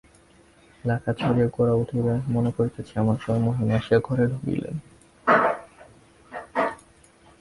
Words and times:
লেখা 0.83 1.11
ছাড়িয়া 1.19 1.47
গোরা 1.55 1.73
উঠিবে 1.73 2.13
মনে 2.27 2.51
করিতেছে 2.57 2.93
এমন 2.99 3.15
সময় 3.23 3.41
মহিম 3.47 3.69
আসিয়া 3.77 3.99
ঘরে 4.07 4.25
ঢুকিলেন। 4.31 4.75